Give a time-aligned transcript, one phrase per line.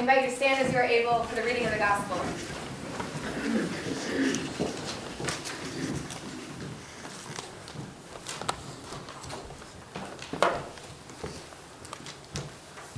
[0.00, 2.16] I invite you to stand as you are able for the reading of the gospel.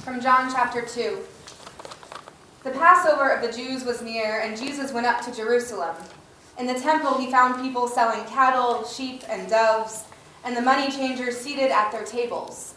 [0.04, 1.18] From John chapter 2.
[2.62, 5.96] The Passover of the Jews was near, and Jesus went up to Jerusalem.
[6.56, 10.04] In the temple, he found people selling cattle, sheep, and doves,
[10.44, 12.76] and the money changers seated at their tables.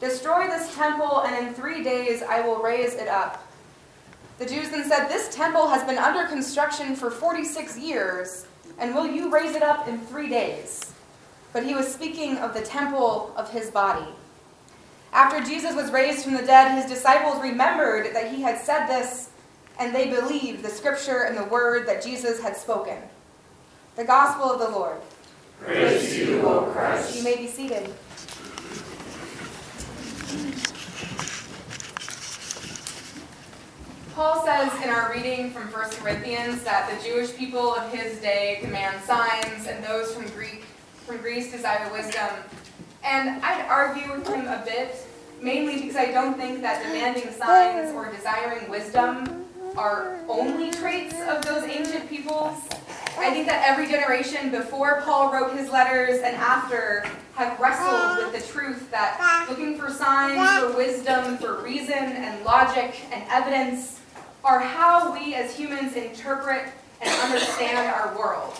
[0.00, 3.46] Destroy this temple, and in three days I will raise it up.
[4.38, 8.46] The Jews then said, This temple has been under construction for 46 years,
[8.78, 10.92] and will you raise it up in three days?
[11.54, 14.06] But he was speaking of the temple of his body.
[15.12, 19.30] After Jesus was raised from the dead, his disciples remembered that he had said this,
[19.78, 22.98] and they believed the scripture and the word that Jesus had spoken.
[23.96, 25.00] The gospel of the Lord.
[25.62, 27.16] Praise you, O Christ.
[27.16, 27.94] You may be seated.
[34.14, 38.58] Paul says in our reading from 1 Corinthians that the Jewish people of his day
[38.62, 40.64] demand signs, and those from Greek
[41.06, 42.30] from Greece desire wisdom.
[43.04, 44.96] And I'd argue with him a bit,
[45.40, 49.44] mainly because I don't think that demanding signs or desiring wisdom
[49.76, 52.58] are only traits of those ancient peoples.
[53.18, 57.04] I think that every generation before Paul wrote his letters and after
[57.36, 62.94] have wrestled with the truth that looking for signs, for wisdom, for reason and logic
[63.12, 64.00] and evidence
[64.42, 66.62] are how we as humans interpret
[67.02, 68.58] and understand our world.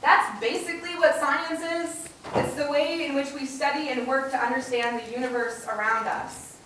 [0.00, 2.08] That's basically what science is.
[2.34, 6.58] It's the way in which we study and work to understand the universe around us.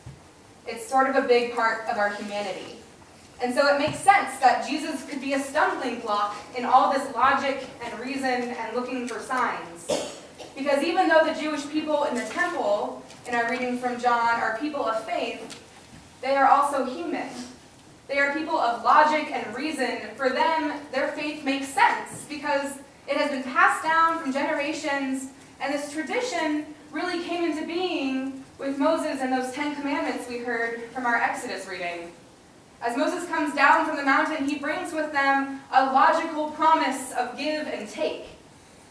[0.66, 2.76] It's sort of a big part of our humanity.
[3.42, 7.14] And so it makes sense that Jesus could be a stumbling block in all this
[7.14, 9.86] logic and reason and looking for signs.
[10.56, 14.59] Because even though the Jewish people in the temple, in our reading from John, are
[14.59, 15.62] people of faith,
[16.22, 17.28] they are also human.
[18.09, 19.99] They are people of logic and reason.
[20.17, 25.28] For them, their faith makes sense because it has been passed down from generations,
[25.61, 30.84] and this tradition really came into being with Moses and those Ten Commandments we heard
[30.93, 32.12] from our Exodus reading.
[32.81, 37.37] As Moses comes down from the mountain, he brings with them a logical promise of
[37.37, 38.27] give and take.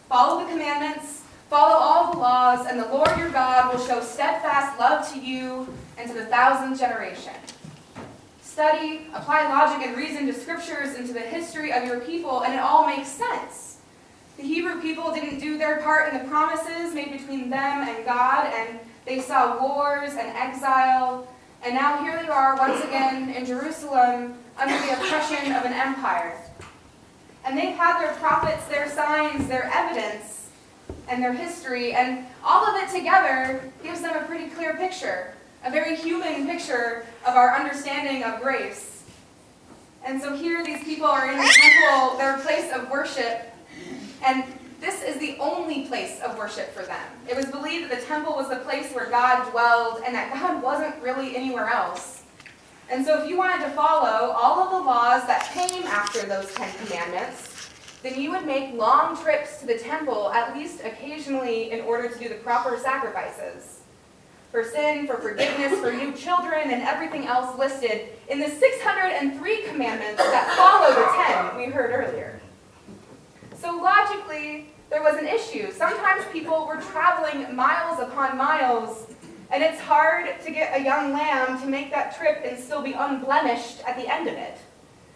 [0.07, 4.79] Follow the commandments, follow all the laws, and the Lord your God will show steadfast
[4.79, 5.67] love to you
[5.97, 7.33] and to the thousandth generation.
[8.41, 12.53] Study, apply logic and reason to scriptures and to the history of your people, and
[12.53, 13.77] it all makes sense.
[14.37, 18.51] The Hebrew people didn't do their part in the promises made between them and God,
[18.53, 21.27] and they saw wars and exile
[21.65, 26.39] and now here they are once again in Jerusalem under the oppression of an empire.
[27.43, 30.34] And they've had their prophets, their signs, their evidence,
[31.07, 35.33] and their history, and all of it together gives them a pretty clear picture,
[35.63, 39.03] a very human picture of our understanding of grace.
[40.05, 43.51] And so here these people are in the temple, their place of worship,
[44.25, 44.43] and
[44.79, 47.05] this is the only place of worship for them.
[47.27, 50.61] It was believed that the temple was the place where God dwelled and that God
[50.61, 52.23] wasn't really anywhere else.
[52.91, 56.53] And so if you wanted to follow all of the laws that came after those
[56.53, 57.54] Ten Commandments,
[58.05, 62.19] then you would make long trips to the temple, at least occasionally, in order to
[62.19, 63.79] do the proper sacrifices.
[64.51, 70.17] For sin, for forgiveness, for new children, and everything else listed in the 603 commandments
[70.17, 72.39] that follow the 10 we heard earlier.
[73.59, 75.71] So logically, there was an issue.
[75.71, 79.07] Sometimes people were traveling miles upon miles,
[79.51, 82.93] and it's hard to get a young lamb to make that trip and still be
[82.93, 84.59] unblemished at the end of it.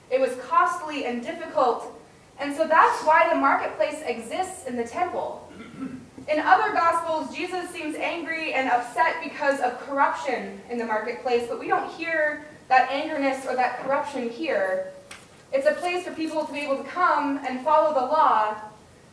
[0.10, 1.99] It was costly and difficult,
[2.40, 5.52] and so that's why the marketplace exists in the temple.
[6.32, 11.60] In other Gospels, Jesus seems angry and upset because of corruption in the marketplace, but
[11.60, 14.94] we don't hear that angerness or that corruption here.
[15.52, 18.56] It's a place for people to be able to come and follow the law.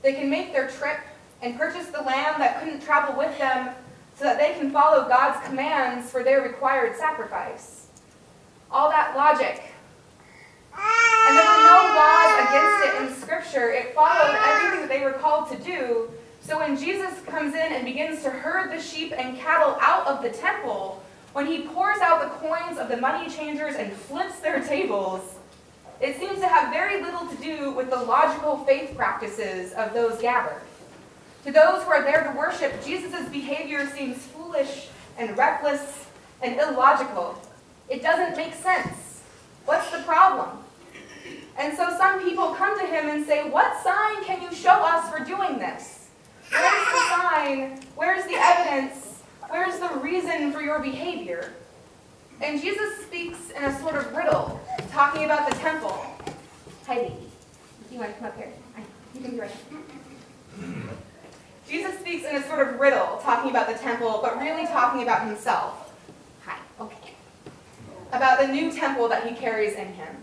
[0.03, 0.99] They can make their trip
[1.41, 3.71] and purchase the lamb that couldn't travel with them
[4.15, 7.87] so that they can follow God's commands for their required sacrifice.
[8.71, 9.63] All that logic.
[10.79, 13.71] And there were no laws against it in Scripture.
[13.71, 16.11] It followed everything that they were called to do.
[16.41, 20.23] So when Jesus comes in and begins to herd the sheep and cattle out of
[20.23, 21.03] the temple,
[21.33, 25.35] when he pours out the coins of the money changers and flips their tables,
[26.01, 30.21] it seems to have very little to do with the logical faith practices of those
[30.21, 30.63] gathered.
[31.45, 34.89] To those who are there to worship, Jesus' behavior seems foolish
[35.19, 36.07] and reckless
[36.43, 37.41] and illogical.
[37.89, 39.23] It doesn't make sense.
[39.65, 40.59] What's the problem?
[41.59, 45.11] And so some people come to him and say, What sign can you show us
[45.11, 46.09] for doing this?
[46.51, 47.81] Where's the sign?
[47.95, 49.23] Where's the evidence?
[49.49, 51.53] Where's the reason for your behavior?
[52.43, 54.61] And Jesus speaks in a sort of riddle,
[54.91, 56.05] talking about the temple.
[56.87, 57.15] Hi, baby.
[57.91, 58.53] You want to come up here?
[59.15, 59.51] You can be right
[61.69, 65.27] Jesus speaks in a sort of riddle, talking about the temple, but really talking about
[65.27, 65.93] himself.
[66.45, 67.15] Hi, okay.
[68.13, 70.17] About the new temple that he carries in him.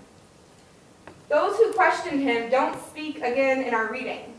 [1.30, 4.34] Those who question him don't speak again in our reading,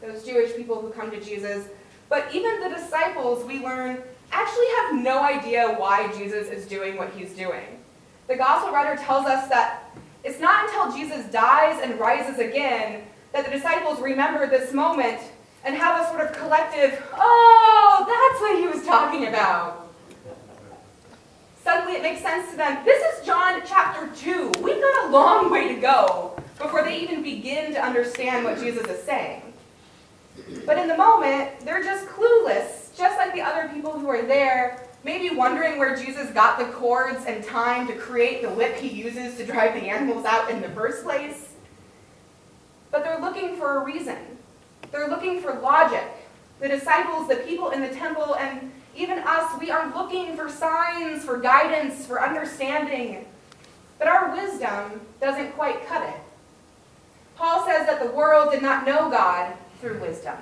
[0.00, 1.66] those Jewish people who come to Jesus,
[2.08, 4.02] but even the disciples, we learn,
[4.32, 7.78] actually have no idea why Jesus is doing what he's doing.
[8.28, 9.90] The gospel writer tells us that
[10.22, 15.20] it's not until Jesus dies and rises again that the disciples remember this moment
[15.64, 19.79] and have a sort of collective, oh, that's what he was talking about.
[21.70, 22.84] Suddenly it makes sense to them.
[22.84, 24.54] This is John chapter 2.
[24.60, 28.84] We've got a long way to go before they even begin to understand what Jesus
[28.88, 29.52] is saying.
[30.66, 34.88] But in the moment, they're just clueless, just like the other people who are there,
[35.04, 39.36] maybe wondering where Jesus got the cords and time to create the whip he uses
[39.36, 41.52] to drive the animals out in the first place.
[42.90, 44.18] But they're looking for a reason.
[44.90, 46.02] They're looking for logic.
[46.58, 51.24] The disciples, the people in the temple, and even us, we are looking for signs,
[51.24, 53.26] for guidance, for understanding.
[53.98, 56.20] But our wisdom doesn't quite cut it.
[57.36, 60.36] Paul says that the world did not know God through wisdom.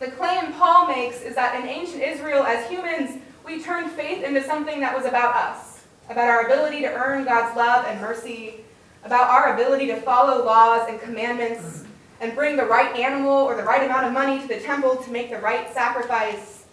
[0.00, 4.42] The claim Paul makes is that in ancient Israel, as humans, we turned faith into
[4.42, 8.64] something that was about us, about our ability to earn God's love and mercy,
[9.04, 11.84] about our ability to follow laws and commandments,
[12.20, 15.10] and bring the right animal or the right amount of money to the temple to
[15.10, 16.63] make the right sacrifice,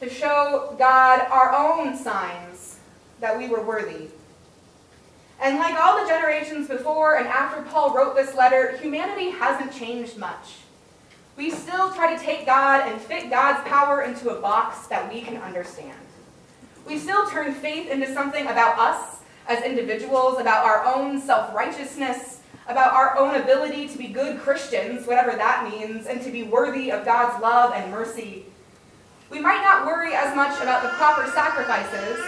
[0.00, 2.78] to show God our own signs
[3.20, 4.08] that we were worthy.
[5.40, 10.16] And like all the generations before and after Paul wrote this letter, humanity hasn't changed
[10.18, 10.56] much.
[11.36, 15.20] We still try to take God and fit God's power into a box that we
[15.20, 15.96] can understand.
[16.84, 22.40] We still turn faith into something about us as individuals, about our own self righteousness,
[22.66, 26.90] about our own ability to be good Christians, whatever that means, and to be worthy
[26.90, 28.46] of God's love and mercy.
[29.30, 32.18] We might not worry as much about the proper sacrifices.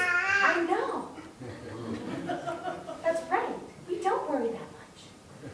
[0.42, 1.08] I know.
[3.02, 3.54] That's right.
[3.88, 5.50] We don't worry that much.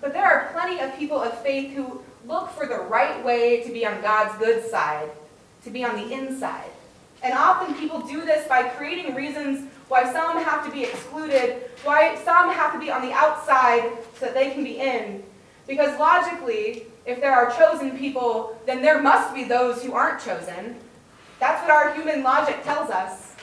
[0.00, 3.72] But there are plenty of people of faith who look for the right way to
[3.72, 5.10] be on God's good side,
[5.64, 6.70] to be on the inside.
[7.22, 12.14] And often people do this by creating reasons why some have to be excluded, why
[12.24, 15.24] some have to be on the outside so that they can be in.
[15.66, 20.76] Because logically, if there are chosen people, then there must be those who aren't chosen.
[21.40, 23.34] That's what our human logic tells us.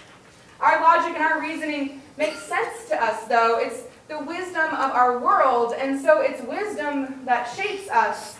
[0.60, 3.58] Our logic and our reasoning makes sense to us, though.
[3.58, 8.38] It's the wisdom of our world, and so it's wisdom that shapes us.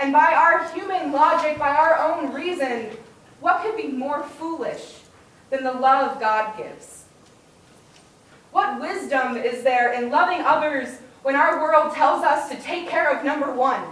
[0.00, 2.90] And by our human logic, by our own reason,
[3.40, 5.00] what could be more foolish
[5.50, 7.06] than the love God gives?
[8.52, 13.10] What wisdom is there in loving others when our world tells us to take care
[13.10, 13.82] of number one?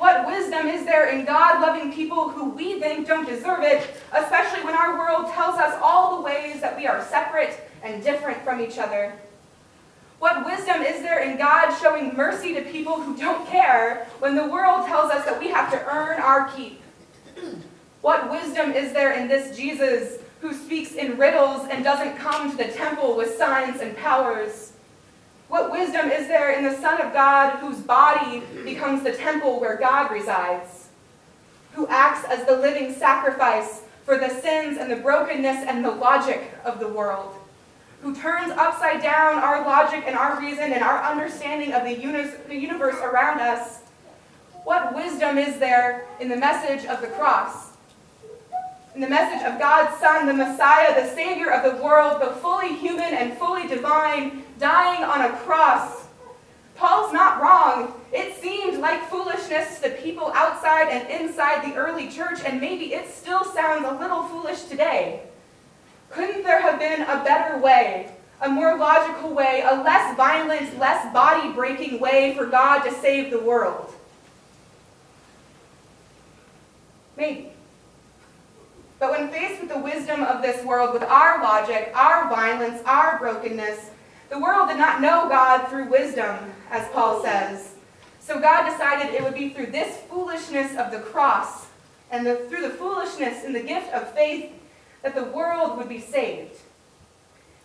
[0.00, 4.64] What wisdom is there in God loving people who we think don't deserve it, especially
[4.64, 8.62] when our world tells us all the ways that we are separate and different from
[8.62, 9.12] each other?
[10.18, 14.48] What wisdom is there in God showing mercy to people who don't care when the
[14.48, 16.80] world tells us that we have to earn our keep?
[18.00, 22.56] What wisdom is there in this Jesus who speaks in riddles and doesn't come to
[22.56, 24.69] the temple with signs and powers?
[25.80, 30.10] Wisdom is there in the Son of God whose body becomes the temple where God
[30.10, 30.90] resides?
[31.72, 36.52] Who acts as the living sacrifice for the sins and the brokenness and the logic
[36.66, 37.34] of the world?
[38.02, 42.96] Who turns upside down our logic and our reason and our understanding of the universe
[42.96, 43.78] around us?
[44.64, 47.69] What wisdom is there in the message of the cross?
[49.00, 53.14] The message of God's Son, the Messiah, the Savior of the world, the fully human
[53.14, 56.06] and fully divine, dying on a cross.
[56.76, 57.94] Paul's not wrong.
[58.12, 62.94] It seemed like foolishness to the people outside and inside the early church, and maybe
[62.94, 65.22] it still sounds a little foolish today.
[66.10, 68.10] Couldn't there have been a better way,
[68.42, 73.30] a more logical way, a less violent, less body breaking way for God to save
[73.30, 73.92] the world?
[77.16, 77.49] Maybe.
[79.00, 83.18] But when faced with the wisdom of this world, with our logic, our violence, our
[83.18, 83.90] brokenness,
[84.28, 86.36] the world did not know God through wisdom,
[86.70, 87.74] as Paul says.
[88.20, 91.66] So God decided it would be through this foolishness of the cross
[92.10, 94.52] and the, through the foolishness in the gift of faith
[95.02, 96.56] that the world would be saved.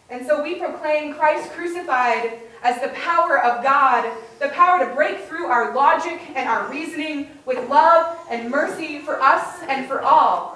[0.09, 5.19] And so we proclaim Christ crucified as the power of God, the power to break
[5.25, 10.54] through our logic and our reasoning with love and mercy for us and for all.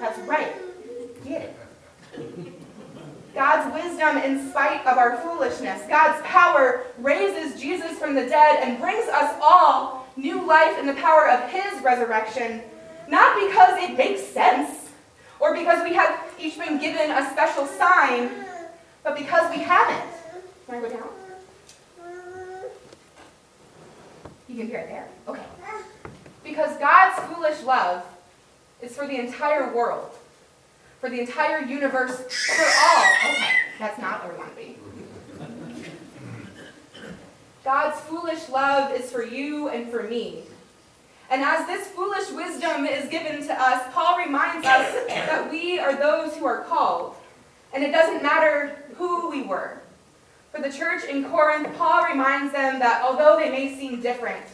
[0.00, 0.52] That's right.
[1.24, 1.56] Get it.
[3.34, 5.82] God's wisdom in spite of our foolishness.
[5.88, 10.94] God's power raises Jesus from the dead and brings us all new life in the
[10.94, 12.62] power of his resurrection,
[13.08, 14.88] not because it makes sense
[15.38, 18.30] or because we have each been given a special sign,
[19.04, 20.10] but because we haven't.
[20.66, 21.08] Can I go down?
[24.48, 25.08] You can hear it there.
[25.28, 25.42] Okay.
[26.42, 28.02] Because God's foolish love
[28.82, 30.10] is for the entire world,
[31.00, 33.04] for the entire universe, for all.
[33.30, 34.76] Okay, that's not where we want to be.
[37.64, 40.42] God's foolish love is for you and for me.
[41.28, 45.96] And as this foolish wisdom is given to us, Paul reminds us that we are
[45.96, 47.16] those who are called.
[47.74, 49.78] And it doesn't matter who we were.
[50.52, 54.46] For the church in Corinth, Paul reminds them that although they may seem different,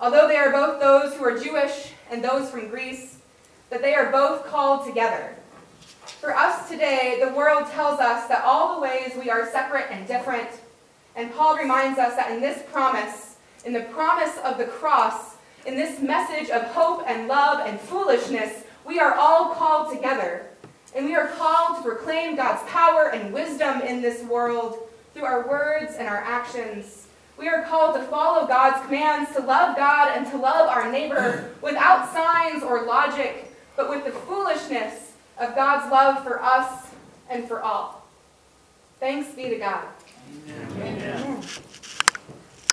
[0.00, 3.18] although they are both those who are Jewish and those from Greece,
[3.72, 5.34] that they are both called together.
[6.20, 10.06] For us today, the world tells us that all the ways we are separate and
[10.06, 10.50] different,
[11.16, 15.74] and Paul reminds us that in this promise, in the promise of the cross, in
[15.74, 20.44] this message of hope and love and foolishness, we are all called together.
[20.94, 25.48] And we are called to proclaim God's power and wisdom in this world through our
[25.48, 27.06] words and our actions.
[27.38, 31.50] We are called to follow God's commands, to love God and to love our neighbor
[31.62, 36.88] without signs or logic, but with the foolishness of God's love for us
[37.28, 38.06] and for all.
[39.00, 39.84] Thanks be to God.
[40.78, 41.42] Amen.